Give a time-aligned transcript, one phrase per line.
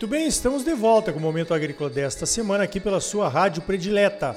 [0.00, 3.60] Muito bem, estamos de volta com o Momento Agrícola desta semana aqui pela sua rádio
[3.60, 4.34] predileta.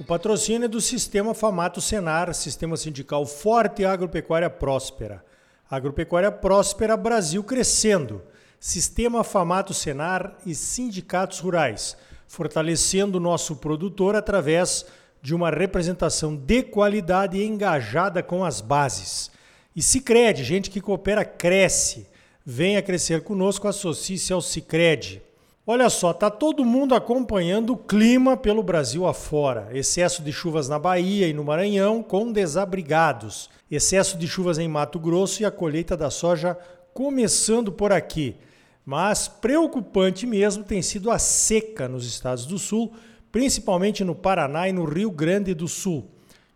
[0.00, 5.22] O patrocínio é do Sistema Famato Senar, Sistema Sindical Forte e Agropecuária Próspera.
[5.70, 8.22] Agropecuária Próspera Brasil crescendo.
[8.58, 11.94] Sistema Famato Senar e sindicatos rurais,
[12.26, 14.86] fortalecendo o nosso produtor através
[15.20, 19.30] de uma representação de qualidade e engajada com as bases.
[19.76, 22.15] E Sicredi, gente que coopera cresce.
[22.48, 25.20] Venha crescer conosco, associe-se ao Cicred.
[25.66, 29.68] Olha só, tá todo mundo acompanhando o clima pelo Brasil afora.
[29.72, 33.50] Excesso de chuvas na Bahia e no Maranhão com desabrigados.
[33.68, 36.56] Excesso de chuvas em Mato Grosso e a colheita da soja
[36.94, 38.36] começando por aqui.
[38.84, 42.92] Mas preocupante mesmo tem sido a seca nos estados do Sul,
[43.32, 46.08] principalmente no Paraná e no Rio Grande do Sul,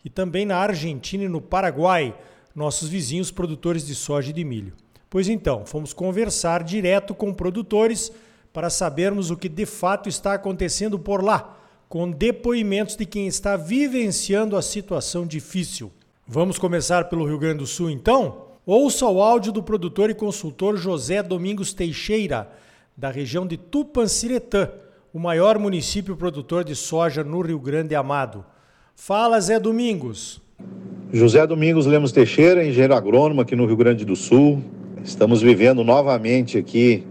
[0.04, 2.16] e também na Argentina e no Paraguai,
[2.54, 4.72] nossos vizinhos produtores de soja e de milho.
[5.10, 8.12] Pois então, fomos conversar direto com produtores
[8.52, 11.58] para sabermos o que de fato está acontecendo por lá,
[11.88, 15.90] com depoimentos de quem está vivenciando a situação difícil.
[16.28, 18.50] Vamos começar pelo Rio Grande do Sul então?
[18.64, 22.48] Ouça o áudio do produtor e consultor José Domingos Teixeira,
[22.96, 24.70] da região de Tupanciretã,
[25.12, 28.44] o maior município produtor de soja no Rio Grande Amado.
[28.94, 30.40] Fala, Zé Domingos.
[31.12, 34.62] José Domingos Lemos Teixeira, engenheiro agrônomo aqui no Rio Grande do Sul,
[35.02, 37.02] Estamos vivendo novamente aqui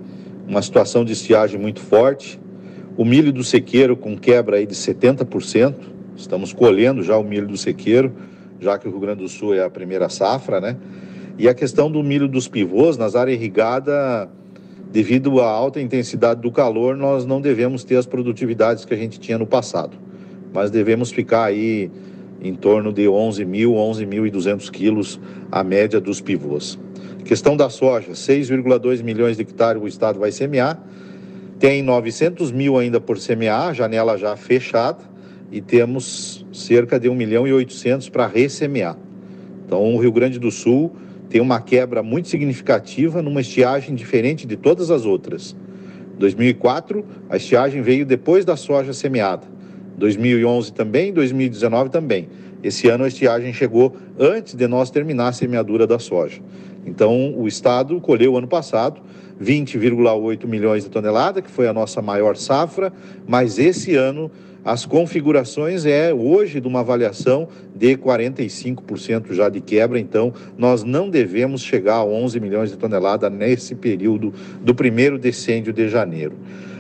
[0.47, 2.39] uma situação de estiagem muito forte.
[2.95, 5.73] O milho do sequeiro com quebra aí de 70%.
[6.15, 8.13] Estamos colhendo já o milho do sequeiro,
[8.59, 10.77] já que o Rio Grande do Sul é a primeira safra, né?
[11.37, 14.27] E a questão do milho dos pivôs nas áreas irrigadas,
[14.91, 19.19] devido à alta intensidade do calor, nós não devemos ter as produtividades que a gente
[19.19, 19.97] tinha no passado.
[20.53, 21.89] Mas devemos ficar aí
[22.39, 25.19] em torno de 11 mil, 11.200 quilos
[25.51, 26.77] a média dos pivôs.
[27.23, 30.81] Questão da soja, 6,2 milhões de hectares o Estado vai semear.
[31.59, 34.99] Tem 900 mil ainda por semear, janela já fechada,
[35.51, 38.97] e temos cerca de 1 milhão e 800 para ressemear.
[39.65, 40.95] Então, o Rio Grande do Sul
[41.29, 45.55] tem uma quebra muito significativa numa estiagem diferente de todas as outras.
[46.17, 49.45] 2004, a estiagem veio depois da soja semeada.
[49.97, 52.29] 2011 também, 2019 também.
[52.63, 56.41] Esse ano a estiagem chegou antes de nós terminar a semeadura da soja.
[56.85, 59.01] Então, o Estado colheu ano passado
[59.41, 62.91] 20,8 milhões de toneladas, que foi a nossa maior safra,
[63.27, 64.29] mas esse ano
[64.63, 71.09] as configurações é hoje de uma avaliação de 45% já de quebra, então nós não
[71.09, 76.33] devemos chegar a 11 milhões de toneladas nesse período do primeiro decêndio de janeiro.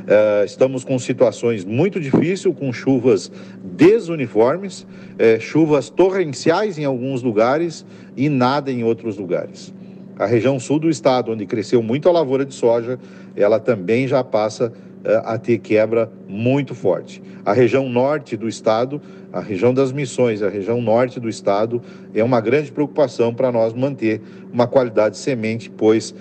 [0.09, 3.31] Uh, estamos com situações muito difíceis, com chuvas
[3.63, 7.85] desuniformes, uh, chuvas torrenciais em alguns lugares
[8.17, 9.71] e nada em outros lugares.
[10.17, 12.99] A região sul do estado, onde cresceu muito a lavoura de soja,
[13.35, 17.21] ela também já passa uh, a ter quebra muito forte.
[17.45, 18.99] A região norte do estado,
[19.31, 21.83] a região das missões, a região norte do estado,
[22.15, 26.15] é uma grande preocupação para nós manter uma qualidade de semente, pois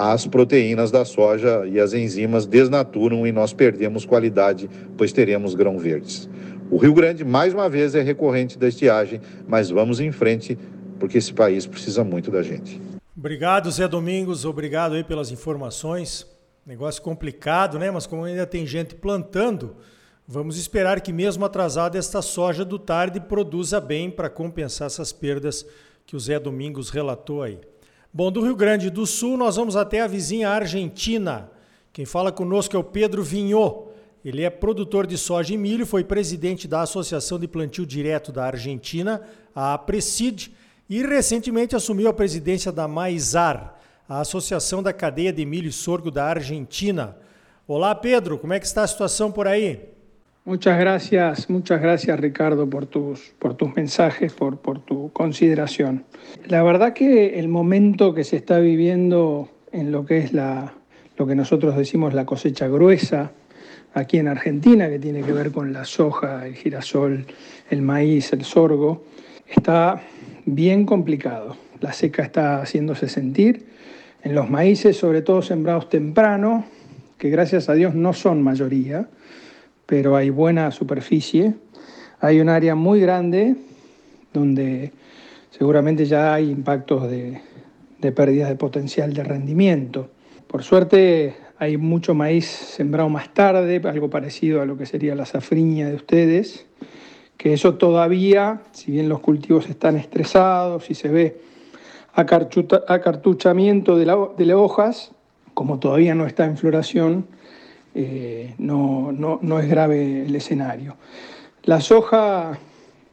[0.00, 5.76] as proteínas da soja e as enzimas desnaturam e nós perdemos qualidade, pois teremos grão
[5.76, 6.30] verdes.
[6.70, 10.56] O Rio Grande, mais uma vez, é recorrente da estiagem, mas vamos em frente,
[11.00, 12.80] porque esse país precisa muito da gente.
[13.16, 14.44] Obrigado, Zé Domingos.
[14.44, 16.24] Obrigado aí pelas informações.
[16.64, 17.90] Negócio complicado, né?
[17.90, 19.74] Mas como ainda tem gente plantando,
[20.28, 25.66] vamos esperar que mesmo atrasada esta soja do tarde produza bem para compensar essas perdas
[26.06, 27.58] que o Zé Domingos relatou aí.
[28.10, 31.50] Bom, do Rio Grande do Sul nós vamos até a vizinha Argentina.
[31.92, 33.88] Quem fala conosco é o Pedro Vinhô.
[34.24, 38.46] Ele é produtor de soja e milho, foi presidente da Associação de Plantio Direto da
[38.46, 39.20] Argentina,
[39.54, 40.54] a APRESID,
[40.88, 46.10] e recentemente assumiu a presidência da Maizar, a Associação da Cadeia de Milho e Sorgo
[46.10, 47.14] da Argentina.
[47.66, 49.97] Olá, Pedro, como é que está a situação por aí?
[50.48, 56.06] Muchas gracias, muchas gracias Ricardo por tus, por tus mensajes, por, por tu consideración.
[56.46, 60.72] La verdad que el momento que se está viviendo en lo que es la,
[61.18, 63.30] lo que nosotros decimos la cosecha gruesa
[63.92, 67.26] aquí en Argentina, que tiene que ver con la soja, el girasol,
[67.68, 69.04] el maíz, el sorgo,
[69.46, 70.00] está
[70.46, 71.58] bien complicado.
[71.82, 73.66] La seca está haciéndose sentir
[74.22, 76.64] en los maíces, sobre todo sembrados temprano,
[77.18, 79.10] que gracias a Dios no son mayoría,
[79.88, 81.54] pero hay buena superficie.
[82.20, 83.56] Hay un área muy grande
[84.34, 84.92] donde
[85.50, 87.40] seguramente ya hay impactos de,
[87.98, 90.10] de pérdidas de potencial de rendimiento.
[90.46, 95.24] Por suerte hay mucho maíz sembrado más tarde, algo parecido a lo que sería la
[95.24, 96.66] safriña de ustedes,
[97.38, 101.40] que eso todavía, si bien los cultivos están estresados y se ve
[102.12, 105.12] acartuchamiento de, la, de las hojas,
[105.54, 107.26] como todavía no está en floración,
[108.00, 110.94] eh, no, no, no es grave el escenario.
[111.64, 112.56] La soja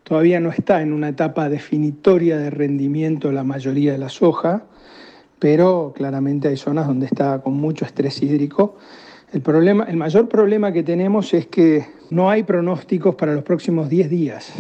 [0.04, 4.66] todavía no está en una etapa definitoria de rendimiento la mayoría de la soja,
[5.40, 8.78] pero claramente hay zonas donde está con mucho estrés hídrico.
[9.34, 13.90] El, problema, el mayor problema que tenemos es que no hay pronósticos para los próximos
[13.90, 14.54] 10 días.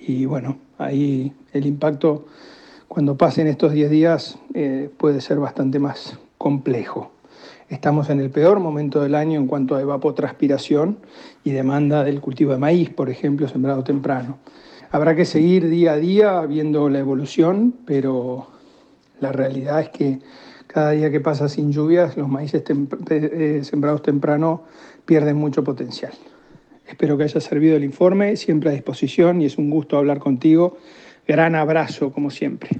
[0.00, 2.24] Y bueno, ahí el impacto
[2.88, 7.17] cuando pasen estos 10 días eh, puede ser bastante más complejo.
[7.70, 10.98] Estamos en el peor momento del año en cuanto a evapotranspiración
[11.44, 14.38] y demanda del cultivo de maíz, por ejemplo, sembrado temprano.
[14.90, 18.46] Habrá que seguir día a día viendo la evolución, pero
[19.20, 20.20] la realidad es que
[20.66, 24.62] cada día que pasa sin lluvias, los maíces tem eh, sembrados temprano
[25.04, 26.12] pierden mucho potencial.
[26.86, 30.78] Espero que haya servido el informe, siempre a disposición y es un gusto hablar contigo.
[31.26, 32.70] Gran abrazo, como siempre.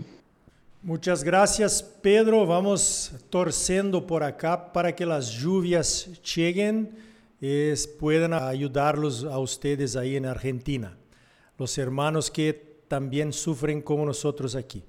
[0.81, 2.47] Muchas gracias, Pedro.
[2.47, 6.97] Vamos torcendo por acá para que las lluvias lleguen
[7.41, 10.97] y puedan ayudarlos a ustedes ahí en Argentina,
[11.59, 12.53] los hermanos que
[12.89, 14.25] também sofrem como nós
[14.57, 14.85] aqui.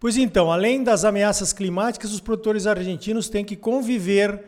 [0.00, 4.44] Pois então, além das ameaças climáticas, os produtores argentinos têm que conviver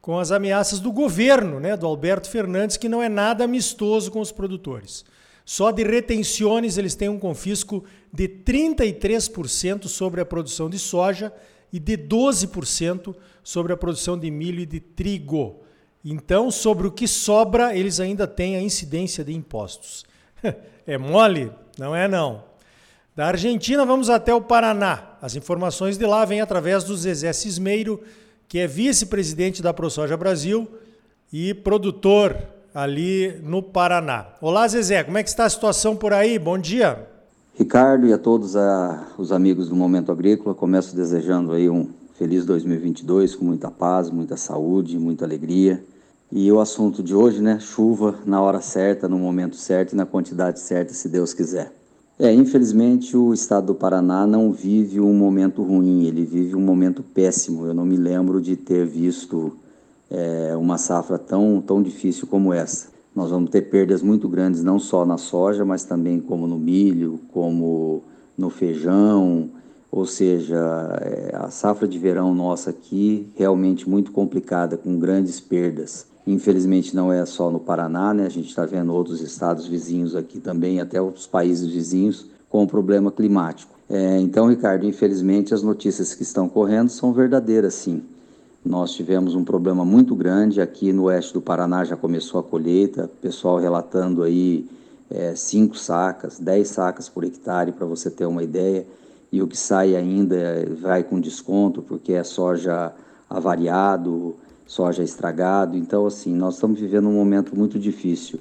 [0.00, 4.20] com as ameaças do governo, né, do Alberto Fernandes, que não é nada amistoso com
[4.20, 5.06] os produtores.
[5.44, 11.32] Só de retenções eles têm um confisco de 33% sobre a produção de soja
[11.72, 15.60] e de 12% sobre a produção de milho e de trigo.
[16.04, 20.04] Então, sobre o que sobra, eles ainda têm a incidência de impostos.
[20.86, 21.50] É mole?
[21.78, 22.44] Não é não.
[23.16, 25.16] Da Argentina vamos até o Paraná.
[25.22, 28.02] As informações de lá vêm através do Zezé Cismeiro,
[28.46, 30.68] que é vice-presidente da ProSoja Brasil
[31.32, 32.36] e produtor
[32.74, 34.26] ali no Paraná.
[34.40, 36.40] Olá, Zezé, como é que está a situação por aí?
[36.40, 37.06] Bom dia.
[37.56, 41.88] Ricardo e a todos a, os amigos do Momento Agrícola, começo desejando aí um
[42.18, 45.84] feliz 2022 com muita paz, muita saúde, muita alegria.
[46.32, 50.04] E o assunto de hoje, né, chuva na hora certa, no momento certo e na
[50.04, 51.72] quantidade certa, se Deus quiser.
[52.18, 57.04] É, infelizmente o estado do Paraná não vive um momento ruim, ele vive um momento
[57.04, 57.66] péssimo.
[57.66, 59.56] Eu não me lembro de ter visto
[60.14, 62.88] é, uma safra tão, tão difícil como essa.
[63.14, 67.20] Nós vamos ter perdas muito grandes, não só na soja, mas também como no milho,
[67.32, 68.02] como
[68.36, 69.50] no feijão,
[69.90, 70.56] ou seja,
[71.00, 76.06] é, a safra de verão nossa aqui realmente muito complicada, com grandes perdas.
[76.26, 78.26] Infelizmente não é só no Paraná, né?
[78.26, 83.12] A gente está vendo outros estados vizinhos aqui também, até outros países vizinhos com problema
[83.12, 83.74] climático.
[83.88, 88.02] É, então, Ricardo, infelizmente as notícias que estão correndo são verdadeiras, sim.
[88.64, 93.10] Nós tivemos um problema muito grande aqui no oeste do Paraná, já começou a colheita,
[93.20, 94.66] pessoal relatando aí
[95.10, 98.86] é, cinco sacas, dez sacas por hectare, para você ter uma ideia,
[99.30, 102.90] e o que sai ainda vai com desconto, porque é soja
[103.28, 104.34] avariado,
[104.66, 105.76] soja estragado.
[105.76, 108.40] Então, assim, nós estamos vivendo um momento muito difícil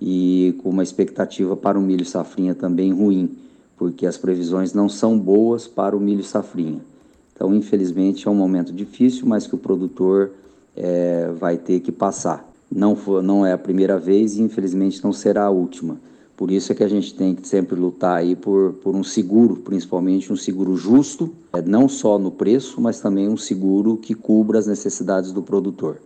[0.00, 3.36] e com uma expectativa para o milho safrinha também ruim,
[3.76, 6.93] porque as previsões não são boas para o milho safrinha.
[7.34, 10.30] Então, infelizmente, é um momento difícil, mas que o produtor
[10.76, 12.48] é, vai ter que passar.
[12.70, 15.98] Não, não é a primeira vez e, infelizmente, não será a última.
[16.36, 19.56] Por isso é que a gente tem que sempre lutar aí por, por um seguro,
[19.56, 24.58] principalmente um seguro justo, é, não só no preço, mas também um seguro que cubra
[24.58, 26.00] as necessidades do produtor.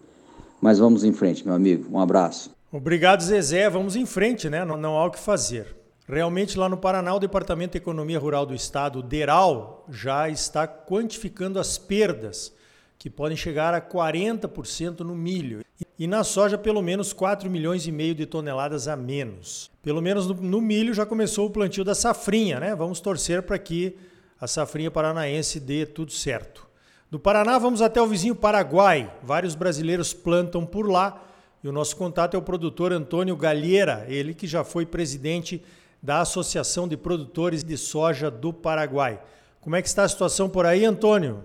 [0.61, 1.87] Mas vamos em frente, meu amigo.
[1.91, 2.51] Um abraço.
[2.71, 3.71] Obrigado, Zezé.
[3.71, 4.65] Vamos em frente, né?
[4.65, 5.78] Não, não há o que fazer.
[6.09, 11.59] Realmente, lá no Paraná, o Departamento de Economia Rural do Estado, DERAL, já está quantificando
[11.59, 12.51] as perdas,
[12.99, 15.63] que podem chegar a 40% no milho.
[15.99, 19.71] E na soja, pelo menos 4 milhões e meio de toneladas a menos.
[19.83, 22.75] Pelo menos no, no milho já começou o plantio da safrinha, né?
[22.75, 23.95] Vamos torcer para que
[24.41, 26.67] a safrinha paranaense dê tudo certo.
[27.11, 29.15] Do Paraná, vamos até o vizinho Paraguai.
[29.23, 31.23] Vários brasileiros plantam por lá.
[31.63, 35.63] E o nosso contato é o produtor Antônio Galheira, ele que já foi presidente
[36.03, 39.21] da Associação de Produtores de Soja do Paraguai.
[39.61, 41.39] Como é que está a situação por aí, Antônio?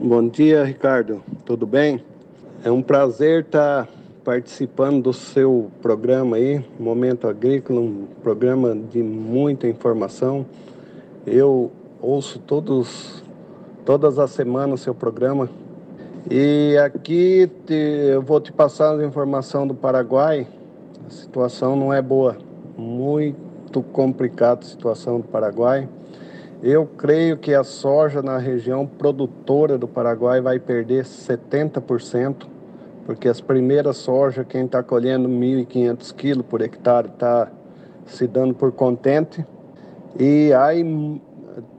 [0.00, 1.22] Bom dia, Ricardo.
[1.44, 2.02] Tudo bem?
[2.64, 3.88] É um prazer estar
[4.24, 10.44] participando do seu programa aí, Momento Agrícola, um programa de muita informação.
[11.24, 13.22] Eu ouço todos,
[13.84, 15.48] todas as semanas o seu programa.
[16.30, 20.46] E aqui te, eu vou te passar a informação do Paraguai.
[21.06, 22.36] A situação não é boa,
[22.76, 25.88] muito muito complicada a situação do Paraguai.
[26.62, 32.46] Eu creio que a soja na região produtora do Paraguai vai perder 70%,
[33.06, 37.48] porque as primeiras soja, quem está colhendo 1.500 quilos por hectare, está
[38.04, 39.44] se dando por contente.
[40.20, 41.20] E aí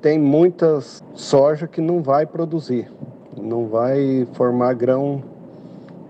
[0.01, 2.91] tem muitas soja que não vai produzir,
[3.39, 5.23] não vai formar grão.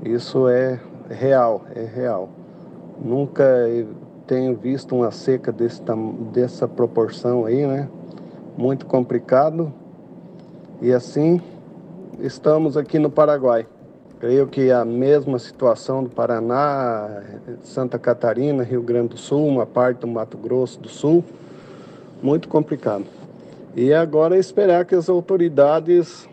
[0.04, 2.30] Isso é real, é real.
[3.04, 3.44] Nunca
[4.28, 5.82] tenho visto uma seca desse,
[6.32, 7.90] dessa proporção aí, né?
[8.58, 9.74] Muito complicado.
[10.82, 11.42] E assim
[12.20, 13.66] estamos aqui no Paraguai.
[14.20, 17.24] Creio que a mesma situação do Paraná,
[17.62, 21.24] Santa Catarina, Rio Grande do Sul, uma parte do Mato Grosso do Sul,
[22.22, 23.06] muito complicado.
[23.76, 26.30] E agora esperar que as autoridades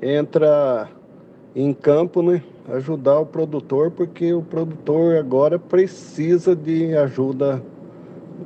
[0.00, 0.86] entrem
[1.56, 2.42] em campo, né?
[2.68, 7.62] Ajudar o produtor, porque o produtor agora precisa de ajuda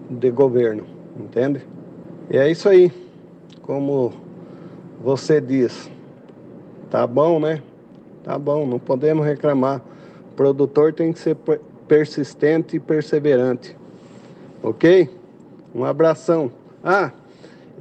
[0.08, 0.84] de governo,
[1.18, 1.60] entende?
[2.30, 2.92] E é isso aí.
[3.62, 4.12] Como
[5.02, 5.90] você diz,
[6.88, 7.60] tá bom, né?
[8.22, 9.82] Tá bom, não podemos reclamar.
[10.30, 11.36] O produtor tem que ser
[11.88, 13.76] persistente e perseverante.
[14.62, 15.10] Ok?
[15.74, 16.50] Um abração.
[16.84, 17.10] Ah,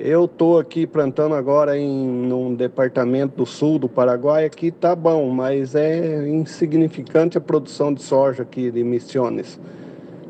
[0.04, 5.30] eu tô aqui plantando agora em num departamento do sul do Paraguai, aqui tá bom,
[5.30, 9.60] mas é insignificante a produção de soja aqui de Missiones.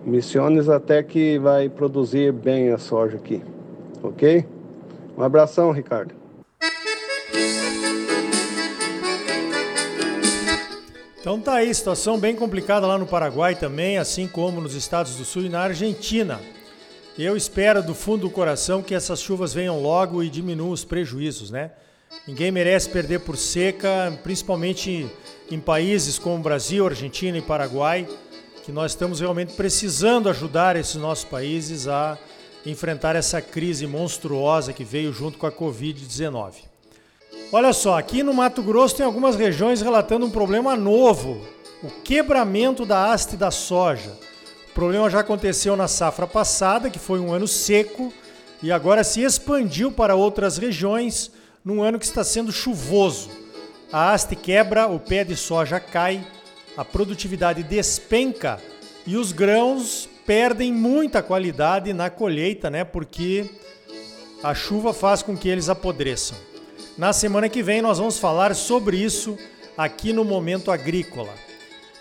[0.06, 3.42] Missiones até que vai produzir bem a soja aqui.
[4.04, 4.46] OK?
[5.18, 6.14] Um abração, Ricardo.
[11.20, 15.24] Então tá aí, situação bem complicada lá no Paraguai também, assim como nos Estados do
[15.24, 16.40] Sul e na Argentina.
[17.24, 21.52] Eu espero do fundo do coração que essas chuvas venham logo e diminuam os prejuízos,
[21.52, 21.70] né?
[22.28, 25.08] Ninguém merece perder por seca, principalmente
[25.52, 28.10] em países como Brasil, Argentina e Paraguai,
[28.66, 32.18] que nós estamos realmente precisando ajudar esses nossos países a
[32.66, 36.54] enfrentar essa crise monstruosa que veio junto com a Covid-19.
[37.52, 41.40] Olha só, aqui no Mato Grosso tem algumas regiões relatando um problema novo:
[41.84, 44.31] o quebramento da haste da soja.
[44.72, 48.12] O problema já aconteceu na safra passada, que foi um ano seco,
[48.64, 51.30] e agora se expandiu para outras regiões
[51.64, 53.30] num ano que está sendo chuvoso.
[53.92, 56.26] A haste quebra, o pé de soja cai,
[56.78, 58.62] a produtividade despenca
[59.06, 62.86] e os grãos perdem muita qualidade na colheita, né?
[62.86, 63.50] Porque
[64.42, 66.38] a chuva faz com que eles apodreçam.
[66.98, 69.38] Na semana que vem nós vamos falar sobre isso
[69.78, 71.51] aqui no Momento Agrícola.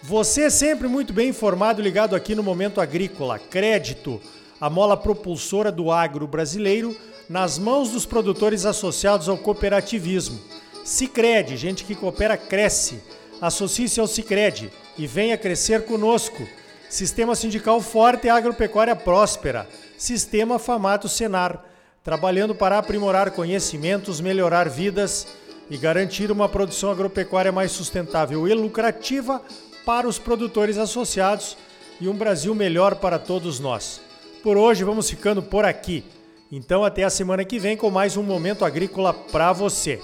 [0.03, 3.39] Você é sempre muito bem informado ligado aqui no Momento Agrícola.
[3.39, 4.19] Crédito,
[4.59, 6.97] a mola propulsora do agro brasileiro
[7.29, 10.41] nas mãos dos produtores associados ao cooperativismo.
[10.83, 13.03] Sicredi, gente que coopera cresce.
[13.43, 16.49] Associe-se ao Sicredi e venha crescer conosco.
[16.89, 19.69] Sistema sindical forte e agropecuária próspera.
[19.99, 21.63] Sistema Famato Senar
[22.03, 25.27] trabalhando para aprimorar conhecimentos, melhorar vidas
[25.69, 29.43] e garantir uma produção agropecuária mais sustentável e lucrativa
[29.91, 31.57] para os produtores associados
[32.01, 34.01] e um Brasil melhor para todos nós.
[34.41, 36.05] Por hoje vamos ficando por aqui.
[36.53, 40.01] Então até a semana que vem com mais um momento agrícola para você.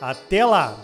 [0.00, 0.76] Até lá.